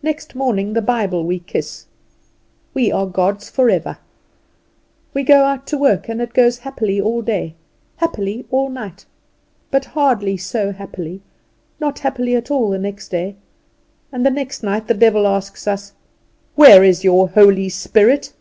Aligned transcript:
Next 0.00 0.36
morning 0.36 0.74
the 0.74 0.80
Bible 0.80 1.24
we 1.24 1.40
kiss. 1.40 1.86
We 2.72 2.92
are 2.92 3.04
God's 3.08 3.50
forever. 3.50 3.98
We 5.12 5.24
go 5.24 5.42
out 5.42 5.66
to 5.66 5.76
work, 5.76 6.08
and 6.08 6.22
it 6.22 6.34
goes 6.34 6.58
happily 6.58 7.00
all 7.00 7.20
day, 7.20 7.56
happily 7.96 8.46
all 8.52 8.68
night; 8.70 9.06
but 9.72 9.86
hardly 9.86 10.36
so 10.36 10.70
happily, 10.70 11.20
not 11.80 11.98
happily 11.98 12.36
at 12.36 12.52
all, 12.52 12.70
the 12.70 12.78
next 12.78 13.08
day; 13.08 13.34
and 14.12 14.24
the 14.24 14.30
next 14.30 14.62
night 14.62 14.86
the 14.86 14.94
devil 14.94 15.26
asks 15.26 15.66
us, 15.66 15.94
"where 16.54 16.84
is 16.84 17.02
your 17.02 17.30
Holy 17.30 17.68
Spirit?" 17.70 18.32